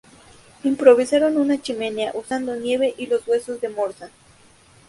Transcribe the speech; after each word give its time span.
Improvisaron 0.63 1.37
una 1.37 1.61
chimenea 1.61 2.09
usando 2.15 2.55
nieve 2.55 2.95
y 2.97 3.05
los 3.05 3.27
huesos 3.27 3.61
de 3.61 3.69
morsa. 3.69 4.09